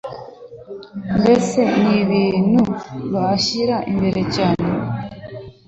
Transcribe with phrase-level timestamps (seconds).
[1.19, 2.61] mbese ni ibintu
[3.13, 4.65] bashyira imbere cyane.